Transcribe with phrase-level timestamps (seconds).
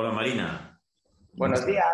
[0.00, 0.80] Hola Marina.
[1.32, 1.84] Buenos días.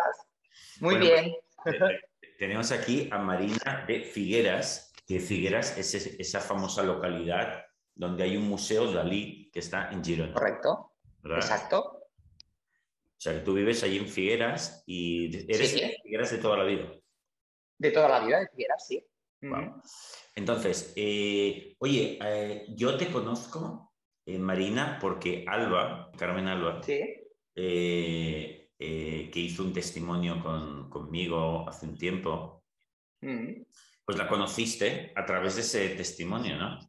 [0.79, 1.33] Muy bien.
[1.63, 1.99] Pues, eh,
[2.37, 7.65] tenemos aquí a Marina de Figueras, que Figueras es esa famosa localidad
[7.95, 10.35] donde hay un museo Dalí que está en Girona.
[10.35, 10.93] Correcto.
[11.23, 11.79] Exacto.
[11.81, 16.63] O sea, que tú vives allí en Figueras y eres de Figueras de toda la
[16.65, 16.87] vida.
[17.79, 19.03] De toda la vida de Figueras, sí.
[20.35, 23.95] Entonces, eh, oye, eh, yo te conozco,
[24.27, 27.24] Marina, porque Alba, Carmen Alba, ¿Sí?
[27.55, 30.43] Eh, eh, que hizo un testimonio
[30.89, 32.65] conmigo hace un tiempo,
[33.21, 33.61] mm.
[34.03, 36.79] pues la conociste a través de ese testimonio, ¿no?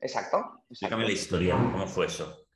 [0.00, 0.64] Exacto.
[0.68, 2.46] Explícame la historia, ¿cómo fue eso?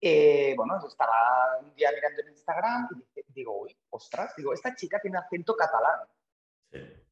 [0.00, 5.00] Eh, bueno, estaba un día mirando en Instagram y digo, uy, ostras, digo, esta chica
[5.00, 6.00] tiene acento catalán.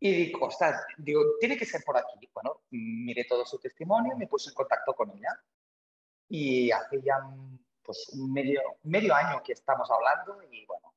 [0.00, 2.28] Y digo, ostras, digo, tiene que ser por aquí.
[2.34, 5.41] Bueno, miré todo su testimonio y me puse en contacto con ella.
[6.28, 7.19] Y hace ya
[7.84, 10.94] pues un medio, medio año que estamos hablando y bueno,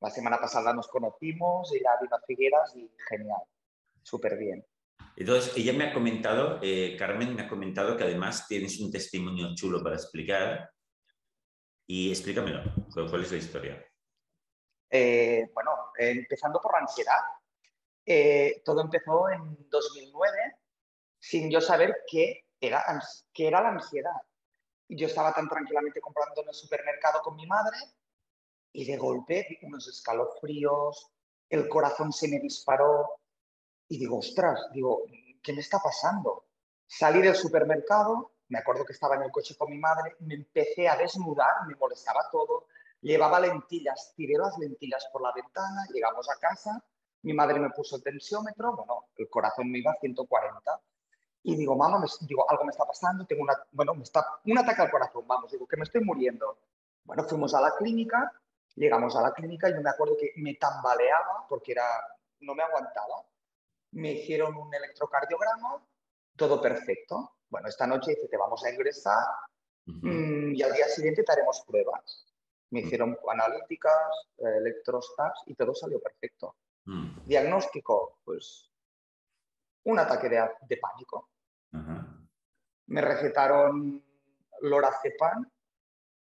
[0.00, 3.42] la semana pasada nos conocimos, ella vino a Figueras y genial,
[4.02, 4.64] súper bien.
[5.16, 9.54] Entonces, ella me ha comentado, eh, Carmen me ha comentado que además tienes un testimonio
[9.54, 10.70] chulo para explicar.
[11.86, 12.62] Y explícamelo,
[12.94, 13.86] ¿cuál es la historia?
[14.88, 17.20] Eh, bueno, empezando por la ansiedad.
[18.06, 20.38] Eh, todo empezó en 2009
[21.18, 22.82] sin yo saber qué era,
[23.32, 24.12] qué era la ansiedad
[24.96, 27.76] yo estaba tan tranquilamente comprando en el supermercado con mi madre
[28.72, 31.10] y de golpe unos escalofríos,
[31.48, 33.20] el corazón se me disparó
[33.88, 35.04] y digo, ostras, digo,
[35.42, 36.46] ¿qué me está pasando?
[36.86, 40.88] Salí del supermercado, me acuerdo que estaba en el coche con mi madre, me empecé
[40.88, 42.66] a desnudar, me molestaba todo,
[43.00, 46.84] llevaba lentillas, tiré las lentillas por la ventana, llegamos a casa,
[47.22, 50.80] mi madre me puso el tensiómetro, bueno, el corazón me iba a 140
[51.42, 54.58] y digo, mamá, me, digo, algo me está pasando, tengo una, bueno, me está, un
[54.58, 56.58] ataque al corazón, vamos, digo, que me estoy muriendo.
[57.04, 58.32] Bueno, fuimos a la clínica,
[58.74, 61.86] llegamos a la clínica y yo me acuerdo que me tambaleaba porque era,
[62.40, 63.24] no me aguantaba.
[63.92, 65.84] Me hicieron un electrocardiograma,
[66.36, 67.36] todo perfecto.
[67.48, 69.24] Bueno, esta noche dice, te vamos a ingresar
[69.86, 72.26] mm, y al día siguiente te haremos pruebas.
[72.70, 76.54] Me hicieron analíticas, electrostats y todo salió perfecto.
[76.84, 77.26] Mm.
[77.26, 78.69] Diagnóstico, pues
[79.84, 81.30] un ataque de, pánico.
[82.86, 84.04] Me recetaron
[84.62, 85.48] lorazepam,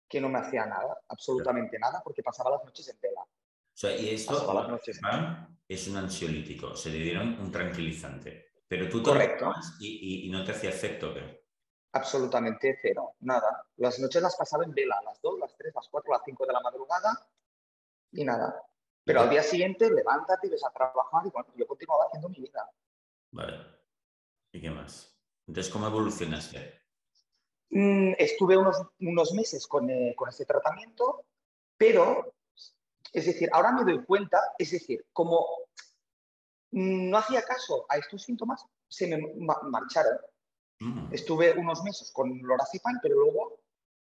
[0.07, 3.21] que no me hacía nada, absolutamente nada, porque pasaba las noches en vela.
[3.21, 5.01] O sea, y esto las noches
[5.67, 8.53] es un ansiolítico, se le dieron un tranquilizante.
[8.67, 9.51] Pero tú Correcto.
[9.79, 11.13] Y, y, no te hacía efecto,
[11.91, 13.65] Absolutamente cero, nada.
[13.77, 16.53] Las noches las pasaba en vela, las 2, las 3, las 4, las 5 de
[16.53, 17.27] la madrugada
[18.11, 18.63] y nada.
[19.03, 22.39] Pero al día siguiente levántate y ves a trabajar y bueno, yo continuaba haciendo mi
[22.39, 22.67] vida.
[23.33, 23.57] Vale.
[24.51, 25.17] ¿Y qué más?
[25.47, 26.81] Entonces, ¿cómo evolucionaste?
[27.71, 31.25] Mm, estuve unos, unos meses con, eh, con este tratamiento,
[31.75, 32.35] pero,
[33.11, 35.45] es decir, ahora me doy cuenta, es decir, como
[36.71, 39.17] no hacía caso a estos síntomas, se me
[39.63, 40.17] marcharon.
[40.79, 41.11] Mm.
[41.11, 43.59] Estuve unos meses con lorazepam, pero luego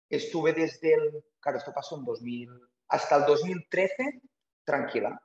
[0.09, 2.49] estuve desde el, claro, esto pasó en 2000,
[2.87, 4.21] hasta el 2013
[4.63, 5.21] tranquila.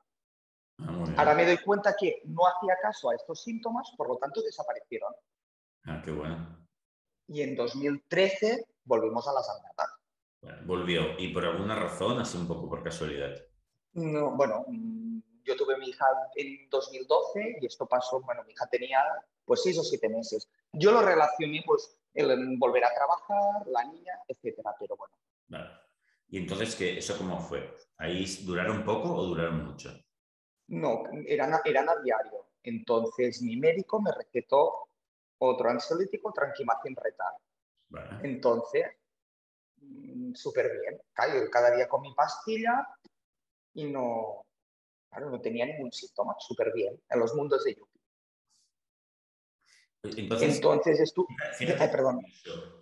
[0.78, 4.42] Ah, Ahora me doy cuenta que no hacía caso a estos síntomas, por lo tanto
[4.42, 5.12] desaparecieron.
[5.84, 6.66] Ah, qué bueno.
[7.28, 10.64] Y en 2013 volvimos a las andadas.
[10.66, 11.18] volvió.
[11.18, 13.34] ¿Y por alguna razón, así un poco por casualidad?
[13.92, 14.66] No, bueno,
[15.44, 16.04] yo tuve mi hija
[16.36, 19.00] en 2012 y esto pasó, bueno, mi hija tenía
[19.44, 20.48] pues seis o siete meses.
[20.72, 25.14] Yo lo relacioné pues el volver a trabajar, la niña, etcétera, pero bueno.
[25.48, 25.70] Vale.
[26.28, 27.74] ¿Y entonces qué, eso cómo fue?
[27.98, 30.03] ¿Ahí duraron poco o duraron mucho?
[30.68, 32.46] No, eran, eran a diario.
[32.62, 34.88] Entonces mi médico me recetó
[35.38, 37.34] otro ansiolítico, tranquimacin retal.
[38.22, 38.86] Entonces,
[39.76, 41.00] mm, súper bien.
[41.14, 42.86] cada día con mi pastilla
[43.74, 44.46] y no,
[45.20, 48.00] no tenía ningún síntoma, súper bien, en los mundos de Yupi.
[50.16, 51.26] Entonces, Entonces estuve...
[51.90, 52.20] perdón.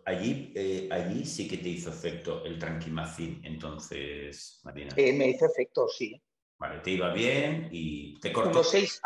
[0.05, 4.93] Allí, eh, allí sí que te hizo efecto el tranquimacin, entonces, Marina.
[4.97, 6.21] Eh, me hizo efecto, sí.
[6.63, 8.51] Vale, te iba bien y te cortó.
[8.51, 9.03] Unos seis,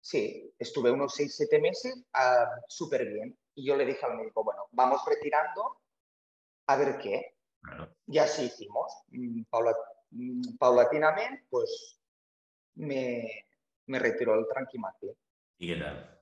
[0.00, 3.38] sí, estuve unos seis, siete meses uh, súper bien.
[3.54, 5.82] Y yo le dije al médico, bueno, vamos retirando
[6.66, 7.34] a ver qué.
[8.06, 8.90] Y así hicimos.
[9.08, 9.42] Mm,
[10.12, 12.00] mm, paulatinamente, pues
[12.76, 13.44] me,
[13.84, 15.14] me retiró el tranquimacin.
[15.58, 16.20] ¿Y qué tal?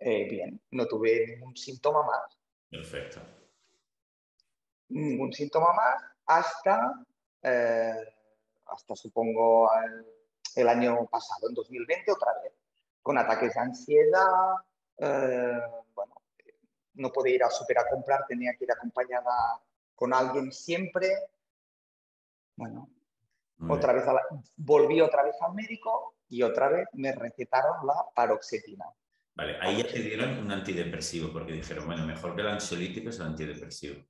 [0.00, 2.36] Eh, bien, no tuve ningún síntoma más.
[2.68, 3.20] Perfecto.
[4.88, 7.06] Ningún síntoma más hasta
[7.42, 8.17] eh,
[8.68, 9.70] hasta supongo
[10.54, 12.52] el, año pasado, en 2020 otra vez,
[13.02, 14.54] con ataques de ansiedad,
[14.98, 15.60] eh,
[15.94, 16.14] bueno,
[16.94, 19.60] no podía ir a super a comprar, tenía que ir acompañada
[19.94, 21.08] con alguien siempre,
[22.56, 22.88] Bueno,
[23.68, 24.04] otra vez
[24.56, 28.84] volví otra vez al médico y otra vez me recetaron la paroxetina.
[29.34, 33.20] Vale, ahí ya te dieron un antidepresivo porque dijeron, bueno, mejor que el ansiolítico es
[33.20, 34.04] el antidepresivo.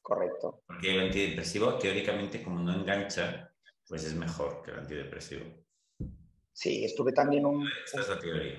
[0.00, 0.62] Correcto.
[0.66, 3.52] Porque el antidepresivo, teóricamente, como no engancha,
[3.88, 5.44] pues es mejor que el antidepresivo.
[6.52, 7.66] Sí, estuve también un...
[7.84, 8.58] Esta es la teoría.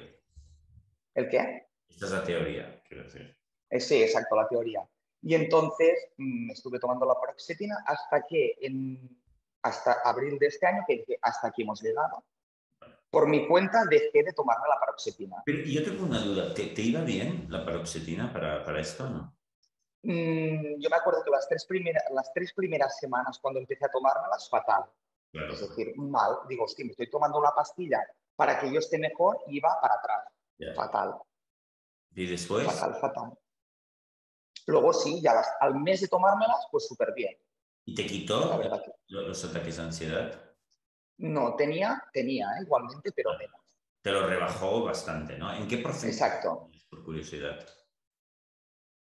[1.16, 1.68] ¿El qué?
[1.90, 3.36] Esta es la teoría, quiero decir.
[3.70, 4.88] Eh, sí, exacto, la teoría.
[5.22, 9.20] Y entonces mm, estuve tomando la paroxetina hasta que en,
[9.64, 12.24] hasta abril de este año, que hasta aquí hemos llegado,
[13.10, 15.38] por mi cuenta dejé de tomarme la paroxetina.
[15.46, 19.38] Pero yo tengo una duda, ¿te, iba bien la paroxetina para, para esto o no?
[20.04, 23.90] Mm, yo me acuerdo que las tres, primeras, las tres primeras semanas cuando empecé a
[23.90, 24.86] tomármelas, fatal.
[25.34, 26.40] Es decir, mal.
[26.48, 28.00] Digo, hostia, me estoy tomando una pastilla
[28.36, 30.76] para que yo esté mejor y va para atrás.
[30.76, 31.16] Fatal.
[32.16, 32.66] ¿Y después?
[32.66, 33.38] Fatal, fatal.
[34.68, 37.38] Luego sí, ya al mes de tomármelas, pues súper bien.
[37.86, 38.62] ¿Y te quitó
[39.08, 40.48] los ataques de ansiedad?
[41.18, 42.64] No, tenía, tenía ¿eh?
[42.64, 43.62] igualmente, pero menos.
[44.02, 45.54] Te lo rebajó bastante, ¿no?
[45.54, 46.12] ¿En qué porcentaje?
[46.12, 46.70] Exacto.
[46.90, 47.66] Por curiosidad.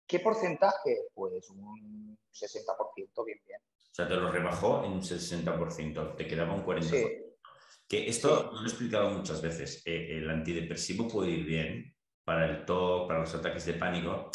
[0.07, 1.09] ¿Qué porcentaje?
[1.15, 3.61] Pues un 60%, bien, bien.
[3.97, 6.83] O sea, te lo rebajó en un 60%, te quedaba un 40%.
[6.83, 7.07] Sí.
[7.89, 9.81] Que esto lo he explicado muchas veces.
[9.87, 14.31] Eh, el antidepresivo puede ir bien para el TOC, para los ataques de pánico.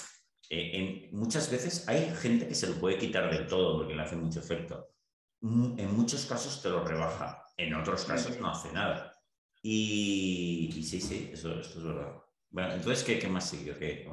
[0.50, 4.02] Eh, en, muchas veces hay gente que se lo puede quitar del todo porque le
[4.02, 4.96] hace mucho efecto.
[5.44, 9.16] En muchos casos te lo rebaja, en otros casos no hace nada.
[9.62, 12.16] Y, sí, sí, eso, esto es verdad.
[12.50, 13.78] Bueno, entonces, ¿qué, qué más sigue?
[13.78, 14.10] ¿Qué,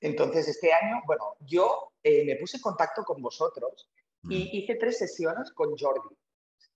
[0.00, 3.88] entonces, este año, bueno, yo eh, me puse en contacto con vosotros
[4.28, 6.16] y hice tres sesiones con Jordi,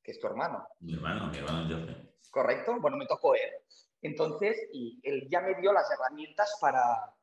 [0.02, 0.66] que es tu hermano.
[0.80, 2.10] Mi hermano, mi hermano Jordi.
[2.30, 3.50] Correcto, bueno, me tocó él.
[4.02, 7.14] Entonces, y él ya me dio las herramientas para,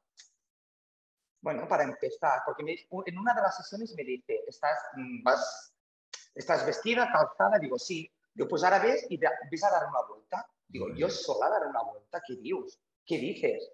[1.41, 2.63] bueno, para empezar, porque
[3.05, 5.73] en una de las sesiones me dice, estás, mm, vas
[6.35, 7.59] ¿Estás vestida, calzada?
[7.59, 8.11] Digo, sí.
[8.33, 10.47] Digo, pues ahora ves y ves a dar una vuelta.
[10.67, 12.79] Digo, yo sola dar una vuelta, ¿qué dios?
[13.05, 13.71] ¿Qué dices?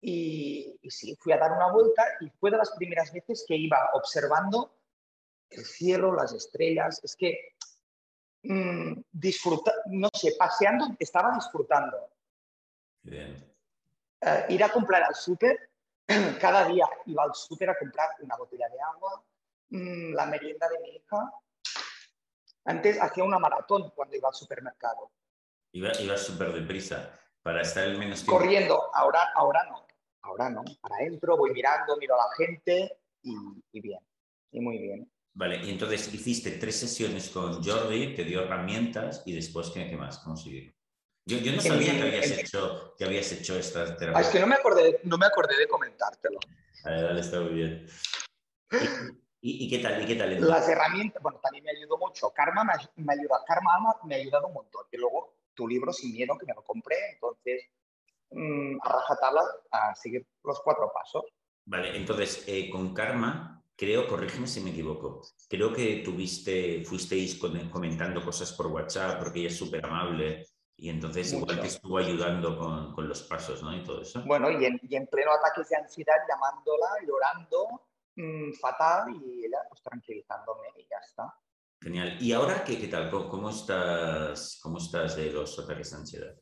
[0.00, 3.90] Y, sí, fui a dar una vuelta y fue de las primeras veces que iba
[3.94, 4.77] observando
[5.50, 7.00] el cielo, las estrellas.
[7.02, 7.54] Es que
[8.42, 12.10] mmm, disfruta, no sé, paseando estaba disfrutando.
[13.02, 13.44] Bien.
[14.20, 15.70] Eh, ir a comprar al súper,
[16.40, 19.24] cada día iba al súper a comprar una botella de agua,
[19.70, 21.32] Mm, la merienda de mi hija.
[22.64, 25.10] Antes hacía una maratón cuando iba al supermercado.
[25.72, 28.38] Iba, iba súper deprisa para estar el menos tiempo.
[28.38, 29.86] Corriendo, ahora, ahora no.
[30.22, 30.64] Ahora no.
[30.80, 34.00] Para entro, voy mirando, miro a la gente y, bien.
[34.52, 35.10] Y muy bien.
[35.38, 39.96] Vale, y entonces hiciste tres sesiones con Jordi, te dio herramientas y después, ¿qué, qué
[39.96, 40.18] más?
[40.18, 40.72] ¿Cómo siguió?
[41.26, 44.16] Yo, yo, no sabía que, habías hecho, que habías hecho estas terapias.
[44.16, 46.40] Ah, es que no me acordé, no me acordé de comentártelo.
[46.82, 47.86] Vale, dale, está muy bien.
[49.40, 50.02] ¿Y, qué tal?
[50.02, 50.40] ¿Y qué tal?
[50.40, 52.30] Las herramientas, bueno, también me ayudó mucho.
[52.30, 54.86] Karma me, me ayuda, Karma me ha ayudado un montón.
[54.90, 57.62] Y luego tu libro Sin Miedo, que me lo compré, entonces
[58.30, 61.26] mmm, a rajatabla a seguir los cuatro pasos.
[61.64, 68.22] Vale, entonces eh, con Karma, creo, corrígeme si me equivoco, creo que tuviste, fuisteis comentando
[68.22, 70.44] cosas por WhatsApp porque ella es súper amable
[70.76, 73.74] y entonces igual te estuvo ayudando con, con, los pasos, ¿no?
[73.76, 74.22] Y todo eso.
[74.26, 77.88] Bueno, y en, y en pleno ataques de ansiedad, llamándola, llorando,
[78.18, 81.32] Mm, fatal y ella pues tranquilizándome y ya está.
[81.80, 82.18] Genial.
[82.20, 83.08] ¿Y ahora qué, qué tal?
[83.08, 86.34] ¿Cómo, estás, ¿Cómo estás de los ataques de ansiedad?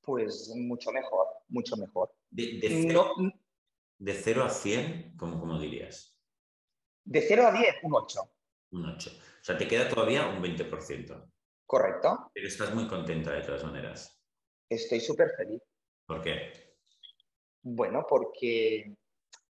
[0.00, 2.14] Pues mucho mejor, mucho mejor.
[2.30, 3.12] ¿De, de, cero,
[3.98, 6.13] de cero, a 100, ¿cómo, ¿cómo, dirías?
[7.04, 8.20] De 0 a 10, un 8.
[8.72, 9.10] Un 8.
[9.10, 11.30] O sea, te queda todavía un 20%.
[11.66, 12.30] Correcto.
[12.32, 14.20] Pero estás muy contenta de todas maneras.
[14.68, 15.62] Estoy súper feliz.
[16.06, 16.76] ¿Por qué?
[17.62, 18.96] Bueno, porque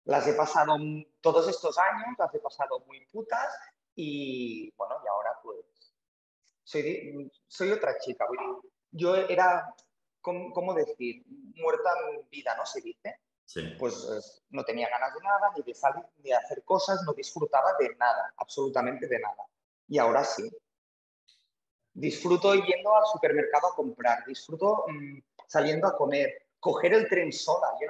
[0.05, 0.77] las he pasado
[1.21, 3.53] todos estos años, las he pasado muy putas
[3.95, 5.95] y bueno, y ahora pues
[6.63, 8.27] soy, soy otra chica.
[8.91, 9.75] Yo era,
[10.21, 11.25] ¿cómo, decir?
[11.55, 12.67] Muerta en vida, ¿no?
[12.67, 13.21] Se dice.
[13.79, 17.73] Pues no tenía ganas de nada, ni de salir, ni de hacer cosas, no disfrutaba
[17.79, 19.45] de nada, absolutamente de nada.
[19.89, 20.49] Y ahora sí.
[21.93, 27.69] Disfruto yendo al supermercado a comprar, disfruto mm, saliendo a comer, coger el tren sola.
[27.81, 27.87] Yo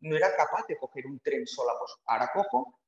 [0.00, 1.72] no, era capaz de coger un tren sola.
[1.78, 2.80] Pues ahora cojo,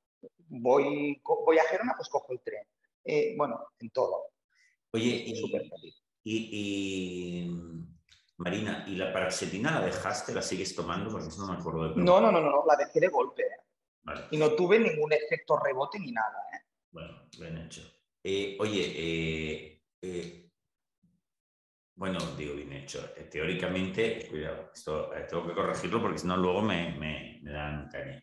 [0.49, 2.67] voy, voy a Gerona, pues cojo el tren.
[3.05, 4.31] Eh, bueno, en todo.
[4.93, 5.25] Oye,
[6.25, 7.96] y,
[8.39, 11.11] Marina, ¿y la paroxetina la dejaste, la sigues tomando?
[11.11, 13.43] Porque eso no me acuerdo de No, no, no, no, la dejé de golpe.
[14.31, 16.39] Y no tuve ningún efecto rebote ni nada.
[16.53, 16.61] ¿eh?
[16.91, 17.83] Bueno, bien hecho.
[18.23, 20.47] Eh, oye, eh,
[21.97, 23.13] bueno, digo bien hecho.
[23.17, 27.89] Eh, teóricamente, cuidado, esto eh, tengo que corregirlo porque si no luego me, me, dan
[27.89, 28.23] caña.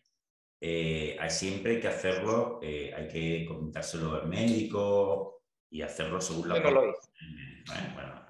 [0.60, 6.60] eh, siempre que hacerlo, eh, hay que comentárselo al médico y hacerlo según la...
[6.60, 6.82] Bueno,
[7.94, 8.23] bueno, a,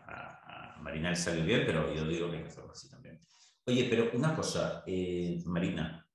[0.85, 3.19] Marina le salió bien, pero yo digo que hay que hacerlo así también.
[3.67, 6.07] Oye, pero una cosa, eh, Marina,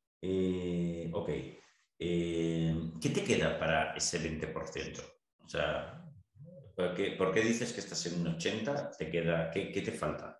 [1.11, 1.29] ok,
[1.97, 5.01] ¿qué te queda para ese 20%?
[5.43, 6.05] O sea,
[6.75, 8.91] ¿por qué, ¿por qué dices que estás en un 80?
[8.91, 10.39] ¿Te queda, qué, qué te falta?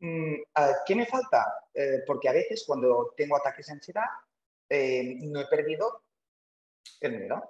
[0.00, 0.36] Mm,
[0.86, 1.68] ¿Qué me falta?
[1.74, 4.06] Eh, porque a veces cuando tengo ataques de ansiedad
[4.68, 6.04] eh, no he perdido
[7.00, 7.42] el miedo.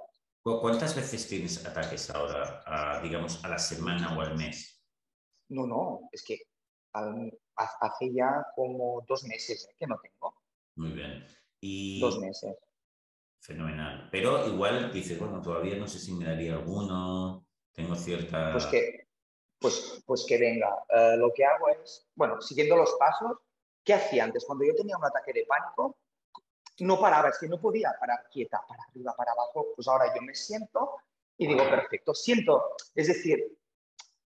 [0.43, 4.80] ¿Cuántas veces tienes ataques ahora, digamos, a la semana o al mes?
[5.51, 6.41] No, no, es que
[6.93, 9.75] hace ya como dos meses ¿eh?
[9.79, 10.35] que no tengo.
[10.77, 11.25] Muy bien.
[11.61, 12.01] Y...
[12.01, 12.57] Dos meses.
[13.41, 14.09] Fenomenal.
[14.11, 18.53] Pero igual dices, bueno, todavía no sé si me daría alguno, tengo cierta...
[18.53, 19.11] Pues que
[19.61, 20.85] pues, pues que venga.
[20.89, 23.39] Eh, lo que hago es, bueno, siguiendo los pasos,
[23.85, 24.45] ¿qué hacía antes?
[24.47, 25.97] Cuando yo tenía un ataque de pánico,
[26.81, 29.69] no paraba, es que no podía parar quieta, para arriba, para abajo.
[29.77, 30.97] Pues ahora yo me siento
[31.37, 33.59] y digo, perfecto, siento, es decir,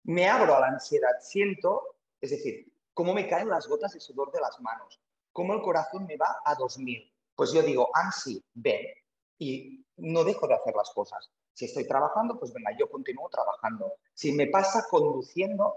[0.04, 4.30] me abro a la ansiedad, siento, es decir, cómo me caen las gotas de sudor
[4.32, 5.00] de las manos,
[5.32, 7.12] cómo el corazón me va a 2000.
[7.34, 8.87] Pues yo digo, Ansi, ven,
[9.38, 11.30] y no dejo de hacer las cosas.
[11.52, 13.94] Si estoy trabajando, pues venga, yo continúo trabajando.
[14.12, 15.75] Si me pasa conduciendo,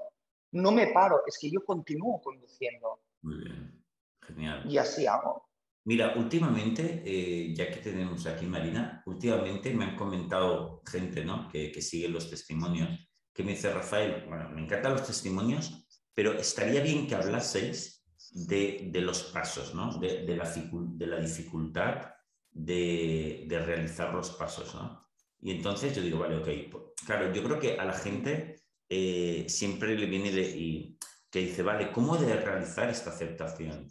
[0.52, 3.02] no me paro, es que yo continúo conduciendo.
[3.22, 3.84] Muy bien,
[4.22, 4.64] genial.
[4.70, 5.48] Y así hago.
[5.86, 11.48] Mira, últimamente, eh, ya que tenemos aquí Marina, últimamente me han comentado gente ¿no?
[11.50, 13.07] que, que sigue los testimonios,
[13.38, 18.90] que me dice, Rafael, bueno, me encantan los testimonios, pero estaría bien que hablaseis de,
[18.92, 19.96] de los pasos, ¿no?
[20.00, 22.16] de, de, la, de la dificultad
[22.50, 24.74] de, realizar los pasos.
[24.74, 25.08] ¿no?
[25.40, 29.46] Y entonces yo digo, vale, ok, pues, claro, yo creo que a la gente eh,
[29.48, 30.98] siempre le viene de, y,
[31.30, 33.88] que dice, vale, ¿cómo de realizar esta aceptación?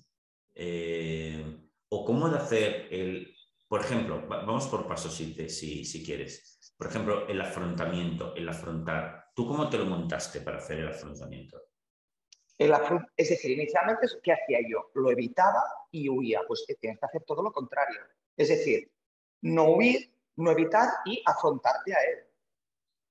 [0.57, 1.57] Eh,
[1.89, 3.33] o cómo de hacer el,
[3.69, 6.75] por ejemplo, vamos por pasos si, si, si quieres.
[6.77, 9.26] Por ejemplo, el afrontamiento, el afrontar.
[9.37, 11.63] ¿Tú cómo te lo montaste para hacer el afrontamiento?
[12.57, 14.91] Es decir, inicialmente, ¿qué hacía yo?
[14.95, 16.41] Lo evitaba y huía.
[16.49, 18.01] Pues tienes que hacer todo lo contrario.
[18.35, 18.91] Es decir,
[19.43, 22.25] no huir, no evitar y afrontarte a él.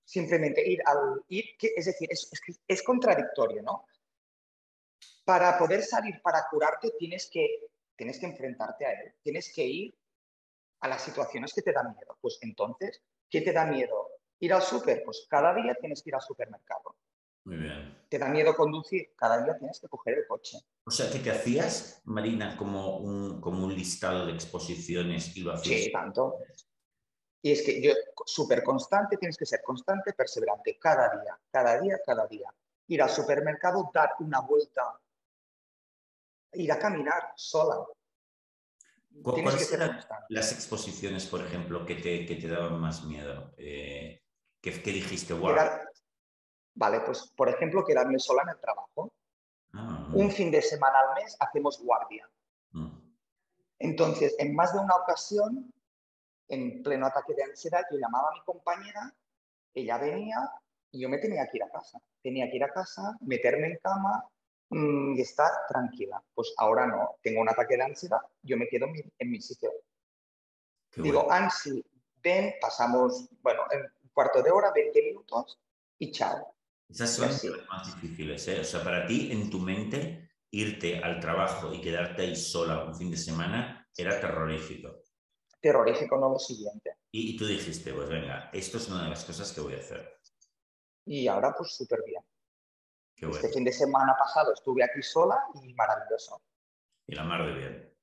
[0.03, 2.27] Simplemente ir al ir, es decir, es,
[2.67, 3.85] es, contradictorio, ¿no?
[5.25, 9.95] Para poder salir, para curarte, tienes que, tienes que enfrentarte a él, tienes que ir
[10.79, 12.17] a las situaciones que te dan miedo.
[12.19, 14.04] Pues entonces, ¿qué te da miedo?
[14.39, 16.95] Ir al súper, pues cada día tienes que ir al supermercado.
[17.45, 17.95] Muy bien.
[18.09, 19.13] ¿Te da miedo conducir?
[19.15, 20.57] Cada día tienes que coger el coche.
[20.85, 25.53] O sea, que te hacías, Marina, como un, como un listado de exposiciones y lo
[25.53, 25.83] hacías.
[25.83, 26.39] Sí, tanto.
[27.43, 27.93] Y es que yo,
[28.25, 32.51] súper constante, tienes que ser constante, perseverante, cada día, cada día, cada día.
[32.87, 34.99] Ir al supermercado, dar una vuelta,
[36.53, 37.85] ir a caminar sola.
[39.21, 39.99] ¿Cuáles eran
[40.29, 43.53] las exposiciones, por ejemplo, que te, que te daban más miedo?
[43.57, 44.24] Eh,
[44.71, 45.33] ¿qué, dijiste?
[46.73, 49.13] vale, pues por ejemplo, quedarme sola en el trabajo.
[49.73, 52.29] Ah, Un fin de semana al mes hacemos guardia.
[52.71, 52.89] Mm.
[53.79, 55.71] Entonces, en más de una ocasión
[56.47, 59.13] en pleno ataque de ansiedad, yo llamaba a mi compañera,
[59.73, 60.37] ella venía
[60.91, 61.99] y yo me tenía que ir a casa.
[62.21, 64.23] Tenía que ir a casa, meterme en cama
[64.69, 66.23] mm, y estar tranquila.
[66.33, 68.87] Pues ahora no, tengo un ataque de ansiedad, yo me quedo
[69.19, 69.71] en mi, sitio.
[70.95, 71.83] Digo, Ansi,
[72.23, 73.83] ven, pasamos, bueno, en
[74.15, 75.59] cuarto de hora, 20 minutos
[75.99, 76.55] y chao.
[76.89, 78.61] Esas son las más difíciles, ¿eh?
[78.61, 82.95] O sea, para ti, en tu mente, irte al trabajo y quedarte ahí sola un
[82.95, 85.05] fin de semana era terrorífico
[85.65, 86.97] terrorífico, no lo siguiente.
[87.11, 90.19] Y, tú dijiste, pues venga, esto es una de las cosas que voy a hacer.
[91.05, 92.21] Y ahora pues súper bien.
[93.15, 96.39] Este fin de semana pasado estuve aquí sola y maravilloso.
[97.07, 97.93] Y la mar de bien.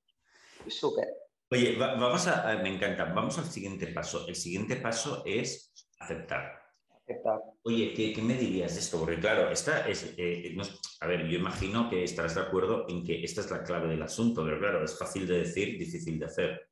[0.67, 1.07] Súper.
[1.51, 4.27] Oye, vamos a, me encanta, vamos al siguiente paso.
[4.27, 5.72] El siguiente paso es
[6.03, 6.61] aceptar.
[6.89, 7.41] Aceptar.
[7.63, 8.99] Oye, ¿qué, me dirías de esto?
[8.99, 10.55] Porque claro, esta es, eh,
[11.01, 14.03] a ver, yo imagino que estarás de acuerdo en que esta es la clave del
[14.03, 16.69] asunto, pero claro, es fácil de decir, difícil de hacer.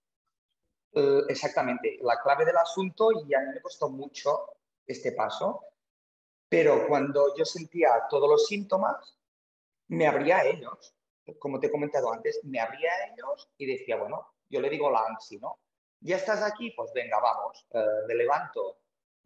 [0.93, 5.61] Eh, exactamente, la clave del asunto y a mí me costó mucho este paso,
[6.49, 9.17] pero cuando yo sentía todos los síntomas,
[9.87, 10.93] me abría a ellos,
[11.39, 14.91] como te he comentado antes, me abría a ellos y decía, bueno, yo le digo
[14.91, 15.59] la ansi, ¿no?
[16.01, 18.80] Ya estás aquí, pues venga, vamos, eh, me levanto,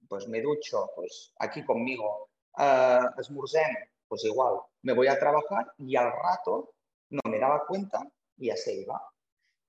[0.07, 2.99] pues me ducho, pues aquí conmigo, eh,
[4.07, 6.75] pues igual, me voy a trabajar y al rato
[7.09, 8.07] no me daba cuenta
[8.37, 9.01] y ya iba.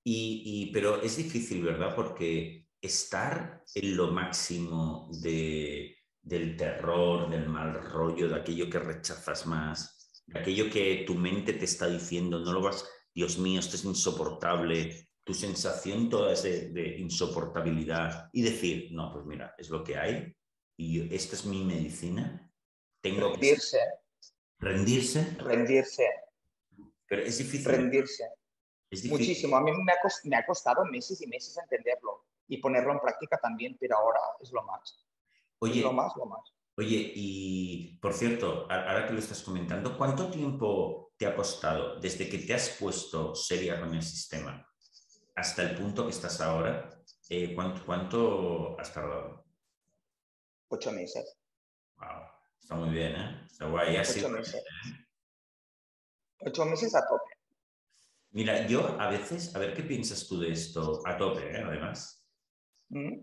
[0.03, 1.93] Y, pero es difícil, ¿verdad?
[1.93, 9.45] Porque estar en lo máximo de, del terror, del mal rollo, de aquello que rechazas
[9.45, 13.75] más, de aquello que tu mente te está diciendo, no lo vas, Dios mío, esto
[13.75, 19.83] es insoportable, tu sensación toda de, de insoportabilidad y decir, no, pues mira, es lo
[19.83, 20.33] que hay
[20.77, 22.49] y esta es mi medicina,
[23.01, 23.77] tengo rendirse.
[23.77, 24.65] que...
[24.65, 25.35] Rendirse.
[25.37, 26.07] Rendirse.
[27.09, 27.65] Pero es difícil.
[27.65, 28.23] Rendirse.
[29.09, 29.57] Muchísimo.
[29.57, 29.71] A mí
[30.23, 34.49] me ha, costado meses y meses entenderlo y ponerlo en práctica también, pero ahora es
[34.53, 35.05] lo más.
[35.59, 36.53] Oye, lo más, lo más.
[36.77, 42.29] Oye, y por cierto, ahora que lo estás comentando, ¿cuánto tiempo te ha costado desde
[42.29, 44.66] que te has puesto seria con el sistema
[45.37, 46.89] hasta el punto que estás ahora?
[47.29, 49.45] Eh, ¿cuánto, ¿Cuánto has tardado?
[50.69, 51.37] Ocho meses.
[51.97, 52.23] Wow,
[52.59, 53.43] está muy bien, ¿eh?
[53.45, 53.97] Está guay.
[53.97, 54.55] Ocho meses.
[54.55, 55.05] ¿eh?
[56.39, 57.35] Ocho meses a tope.
[58.31, 61.63] Mira, yo a veces, a ver qué piensas tú de esto, a tope, ¿eh?
[61.63, 62.27] además.
[62.89, 63.19] Mm.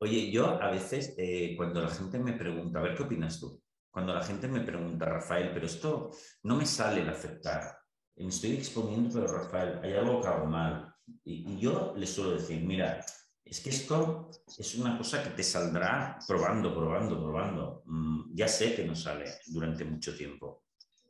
[0.00, 3.62] Oye, yo a veces, eh, cuando la gente me pregunta, a ver qué opinas tú,
[3.90, 6.10] cuando la gente me pregunta, Rafael, pero esto
[6.42, 7.78] no me sale el aceptar,
[8.16, 10.92] me estoy exponiendo, pero Rafael, hay algo que hago mal.
[11.24, 13.04] Y, y yo les suelo decir, mira,
[13.48, 17.82] es que esto es una cosa que te saldrá probando, probando, probando.
[17.86, 20.64] Mm, ya sé que no sale durante mucho tiempo,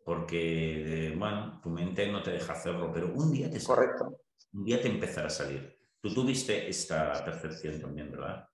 [0.05, 4.21] porque, bueno, tu mente no te deja hacerlo, pero un día te Correcto.
[4.53, 5.79] Un día te empezará a salir.
[6.01, 8.49] Tú tuviste esta percepción también, ¿verdad?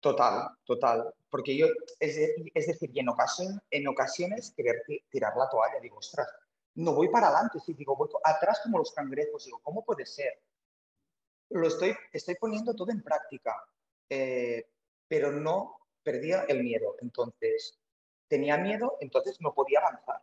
[0.00, 1.14] Total, total.
[1.30, 1.66] Porque yo,
[2.00, 2.16] es,
[2.66, 6.26] decir, y en, ocasión, en ocasiones querer tirar la toalla, digo, ostras,
[6.74, 10.42] no voy para adelante, sí, digo, voy atrás como los cangrejos, digo, ¿cómo puede ser?
[11.50, 13.54] Lo estoy, estoy poniendo todo en práctica,
[14.08, 14.70] eh,
[15.06, 16.96] pero no perdía el miedo.
[17.00, 17.78] Entonces,
[18.26, 20.22] tenía miedo, entonces no podía avanzar.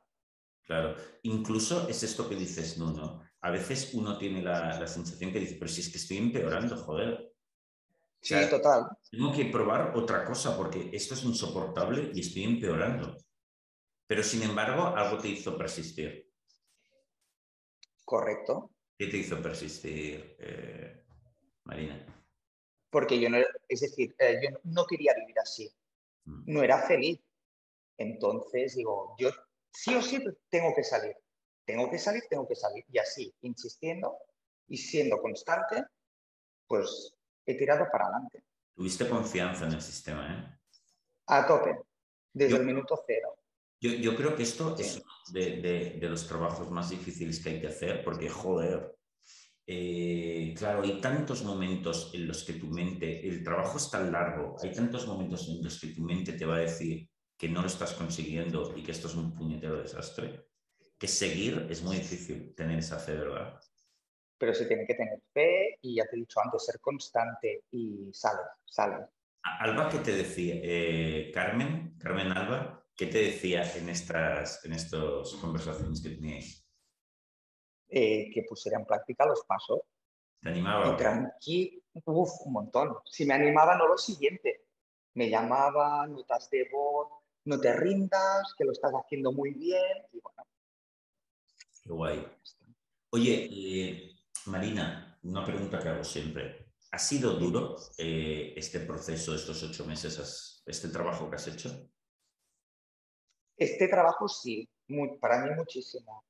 [0.64, 3.22] Claro, incluso es esto que dices, no, no.
[3.42, 6.76] A veces uno tiene la, la sensación que dice, pero si es que estoy empeorando,
[6.78, 7.34] joder.
[8.22, 8.88] Sí, total.
[9.10, 13.18] Tengo que probar otra cosa porque esto es insoportable y estoy empeorando.
[14.08, 16.29] Pero sin embargo, algo te hizo persistir.
[18.10, 18.72] Correcto.
[18.98, 21.06] ¿Qué te hizo persistir, eh,
[21.64, 22.04] Marina?
[22.90, 23.38] Porque yo no,
[23.68, 25.72] es decir, eh, yo no quería vivir así.
[26.26, 26.44] Mm.
[26.48, 27.20] No era feliz.
[28.00, 29.30] Entonces digo, yo
[29.72, 31.16] sí o sí tengo que salir.
[31.66, 32.84] Tengo que salir, tengo que salir.
[32.92, 34.18] Y así, insistiendo
[34.68, 35.84] y siendo constante,
[36.66, 37.14] pues
[37.46, 38.44] he tirado para adelante.
[38.74, 40.60] Tuviste confianza en el sistema, ¿eh?
[41.28, 41.80] A tope,
[42.34, 43.39] desde el minuto cero.
[43.82, 47.62] Yo, yo, creo que esto es uno de, de, los trabajos más difíciles que hay
[47.62, 48.94] que hacer, porque, joder,
[49.66, 54.58] eh, claro, hay tantos momentos en los que tu mente, el trabajo es tan largo,
[54.62, 57.68] hay tantos momentos en los que tu mente te va a decir que no lo
[57.68, 60.48] estás consiguiendo y que esto es un puñetero desastre,
[60.98, 63.60] que seguir es muy difícil tener esa fe, ¿verdad?
[64.40, 68.10] pero se tiene que tener fe y ya te he dicho antes, ser constante y
[68.14, 69.06] sale, sale.
[69.44, 70.56] Alba, ¿qué te decía?
[70.64, 76.68] Eh, Carmen, Carmen Alba, ¿qué te decía en estas en estos conversaciones que teníais?
[77.88, 79.80] Eh, que pusiera en práctica los pasos.
[80.42, 80.94] ¿Te animaba?
[80.94, 82.98] Y tranqui, uf, un montón.
[83.06, 84.66] Si me animaba, no lo siguiente.
[85.14, 87.08] Me llamaba, notas de voz,
[87.46, 90.06] no te rindas, que lo estás haciendo muy bien.
[90.12, 90.44] Y bueno.
[91.82, 92.28] Qué guay.
[93.12, 94.12] Oye, eh,
[94.48, 96.74] Marina, una pregunta que hago siempre.
[96.92, 101.90] ¿Ha sido duro eh, este proceso, estos ocho meses, este trabajo que has hecho?
[103.60, 104.68] Este trabajo sí,
[105.20, 106.24] para mí muchísimo,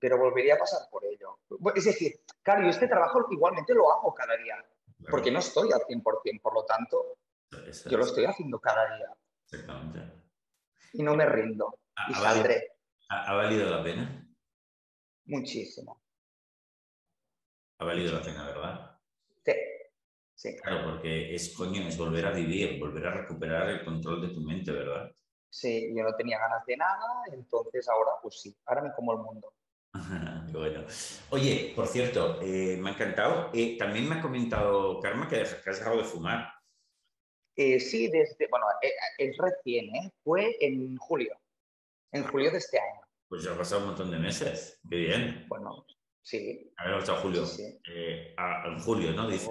[0.00, 1.38] pero volvería a pasar por ello.
[1.74, 4.64] Es decir, claro, yo este trabajo igualmente lo hago cada día,
[5.10, 7.18] porque no estoy al 100%, por lo tanto,
[7.90, 9.08] yo lo estoy haciendo cada día.
[9.44, 10.00] Exactamente.
[10.92, 12.72] Y no me rindo, y saldré.
[13.08, 14.26] ¿Ha valido la pena?
[15.26, 16.04] Muchísimo
[17.78, 18.98] ha valido la pena, ¿verdad?
[19.44, 19.52] Sí.
[20.34, 20.56] sí.
[20.62, 24.40] Claro, porque es coño, es volver a vivir, volver a recuperar el control de tu
[24.40, 25.10] mente, ¿verdad?
[25.54, 29.18] Sí, yo no tenía ganas de nada, entonces ahora pues sí, ahora me como el
[29.20, 29.54] mundo.
[30.52, 30.84] bueno.
[31.30, 33.50] Oye, por cierto, eh, me ha encantado.
[33.54, 36.52] Eh, también me ha comentado Karma que, has dejado de fumar.
[37.54, 38.66] Eh, sí, desde, bueno,
[39.16, 40.12] es recién, ¿eh?
[40.24, 41.38] fue en julio,
[42.10, 43.02] en julio de este año.
[43.28, 45.46] Pues ya ha pasado un montón de meses, qué bien.
[45.46, 45.86] Bueno,
[46.24, 46.72] Sí.
[46.78, 47.44] A ver, hasta julio.
[47.86, 49.28] Eh, en julio, ¿no?
[49.28, 49.48] Dices.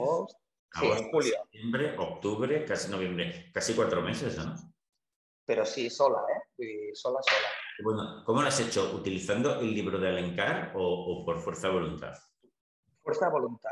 [0.73, 1.33] sí, en julio.
[1.43, 3.51] Septiembre, octubre, casi noviembre.
[3.53, 4.55] Casi cuatro meses, ¿no?
[5.45, 6.19] Pero sí, sola,
[6.58, 6.91] ¿eh?
[6.93, 7.47] Sola, sola.
[7.84, 8.93] Bueno, ¿cómo lo has hecho?
[8.95, 12.13] ¿Utilizando el libro de Alencar o, por fuerza de voluntad?
[13.01, 13.71] Fuerza de voluntad.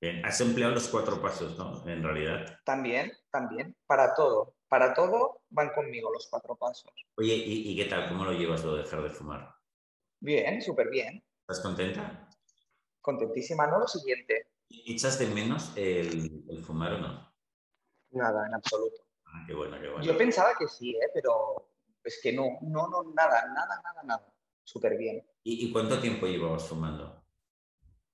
[0.00, 0.24] Bien.
[0.24, 1.86] Has empleado los cuatro pasos, ¿no?
[1.88, 2.58] En realidad.
[2.64, 3.76] También, también.
[3.86, 4.54] Para todo.
[4.68, 6.92] Para todo van conmigo los cuatro pasos.
[7.16, 8.08] Oye, ¿y, y qué tal?
[8.08, 9.54] ¿Cómo lo llevas lo de dejar de fumar?
[10.20, 11.22] Bien, súper bien.
[11.40, 12.28] ¿Estás contenta?
[13.02, 13.80] Contentísima, ¿no?
[13.80, 14.48] Lo siguiente.
[14.70, 17.34] ¿Echas de menos el, fumar o no?
[18.12, 19.03] Nada, en absoluto.
[19.34, 20.04] Ah, qué bueno, qué bueno.
[20.04, 21.10] Yo pensaba que sí, ¿eh?
[21.12, 21.70] pero
[22.04, 24.34] es que no, no, no, nada, nada, nada, nada.
[24.62, 25.26] Súper bien.
[25.42, 27.22] ¿Y, cuánto tiempo llevabas fumando?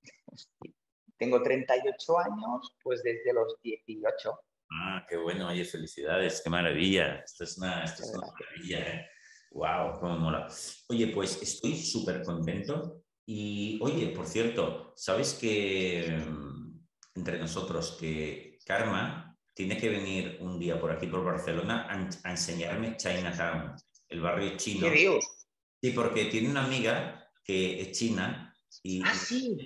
[1.17, 4.39] tengo 38 años, pues desde los 18.
[4.71, 7.21] Ah, qué bueno, oye, felicidades, qué maravilla.
[7.23, 9.07] Esto es una, esto es una maravilla, ¿eh?
[9.51, 10.47] Wow, cómo mola.
[10.89, 13.03] Oye, pues estoy súper contento.
[13.25, 16.79] Y oye, por cierto, ¿sabes que mm,
[17.15, 21.87] entre nosotros que Karma tiene que venir un día por aquí, por Barcelona,
[22.23, 23.75] a, enseñarme Chinatown,
[24.09, 24.87] el barrio chino?
[24.87, 25.25] ¿Qué Dios?
[25.81, 29.57] Sí, porque tiene una amiga que es china y, ah, sí.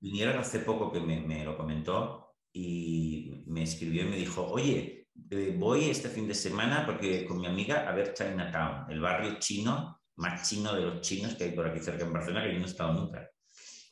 [0.00, 5.08] vinieron hace poco que me, me lo comentó y me escribió y me dijo, oye,
[5.30, 9.38] eh, voy este fin de semana porque con mi amiga a ver Chinatown, el barrio
[9.38, 12.58] chino, más chino de los chinos que hay por aquí cerca en Barcelona, que yo
[12.58, 13.30] no he estado nunca.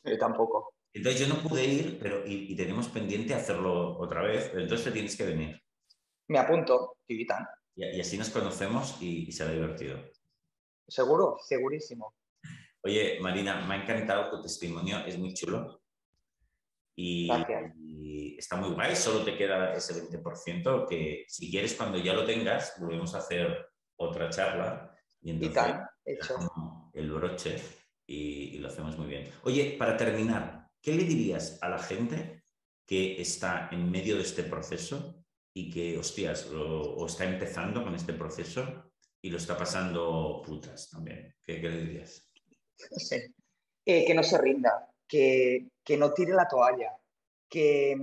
[0.03, 0.73] Yo tampoco.
[0.95, 5.25] Entonces yo no pude ir, pero y, tenemos pendiente hacerlo otra vez, entonces tienes que
[5.25, 5.61] venir.
[6.29, 7.27] Me apunto, y,
[7.75, 9.99] y así nos conocemos y, será divertido.
[10.87, 12.15] Seguro, segurísimo.
[12.81, 15.81] Oye, Marina, me ha encantado tu testimonio, es muy chulo.
[16.95, 17.29] Y,
[18.37, 22.73] está muy guay, solo te queda ese 20% que si quieres cuando ya lo tengas,
[22.79, 26.37] volvemos a hacer otra charla y entonces hecho.
[26.93, 27.61] el broche
[28.07, 29.29] y, lo hacemos muy bien.
[29.43, 32.43] Oye, para terminar, ¿qué le dirías a la gente
[32.85, 35.15] que está en medio de este proceso
[35.51, 41.35] y que, hostias, o está empezando con este proceso y lo está pasando putas también?
[41.41, 42.31] ¿Qué, le dirías?
[43.83, 46.95] Eh, que no se rinda, que, que no tire la toalla,
[47.49, 47.97] que,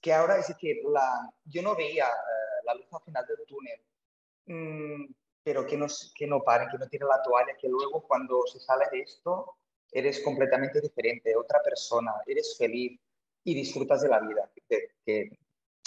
[0.00, 3.80] que ahora es que la, yo no veía eh, la luz al final del túnel,
[4.46, 8.46] mm, pero que no, que no paren, que no tire la toalla, que luego cuando
[8.46, 9.59] se sale de esto
[9.92, 12.98] eres completamente diferente, otra persona, eres feliz
[13.44, 14.92] y disfrutas de la vida, que,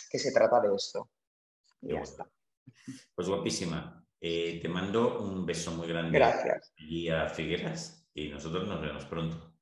[0.10, 1.10] que, se trata de esto.
[1.82, 2.30] Y ya está.
[3.16, 4.06] Pues guapísima.
[4.20, 6.18] Eh, te mando un beso muy grande.
[6.18, 6.74] Gracias.
[6.78, 9.54] Y a Figueras y nosotros nos vemos pronto.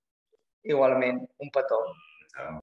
[0.63, 1.75] Igualmente, un pato.